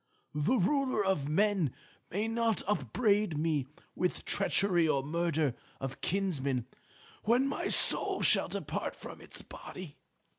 The 0.33 0.57
Ruler 0.57 1.05
of 1.05 1.29
Men 1.29 1.75
may 2.09 2.27
not 2.27 2.63
upbraid 2.67 3.37
me 3.37 3.67
with 3.93 4.25
treachery 4.25 4.87
or 4.87 5.03
murder 5.03 5.53
of 5.79 6.01
kinsmen 6.01 6.65
when 7.25 7.47
my 7.47 7.67
soul 7.67 8.23
shall 8.23 8.47
depart 8.47 8.95
from 8.95 9.21
its 9.21 9.43
body. 9.43 9.97